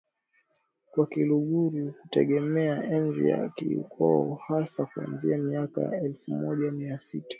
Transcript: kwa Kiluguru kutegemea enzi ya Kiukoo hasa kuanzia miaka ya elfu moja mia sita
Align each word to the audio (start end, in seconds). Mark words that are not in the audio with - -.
kwa 0.91 1.07
Kiluguru 1.07 1.93
kutegemea 2.01 2.83
enzi 2.83 3.29
ya 3.29 3.49
Kiukoo 3.49 4.35
hasa 4.47 4.85
kuanzia 4.85 5.37
miaka 5.37 5.81
ya 5.81 6.01
elfu 6.01 6.31
moja 6.31 6.71
mia 6.71 6.99
sita 6.99 7.29